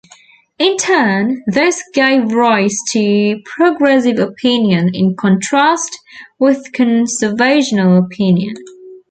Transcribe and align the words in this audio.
In 0.57 0.77
turn, 0.77 1.43
this 1.45 1.83
gave 1.93 2.31
rise 2.31 2.75
to 2.91 3.39
progressive 3.45 4.17
opinion, 4.17 4.89
in 4.95 5.15
contrast 5.15 5.95
with 6.39 6.71
conservational 6.71 8.03
opinion. 8.03 8.55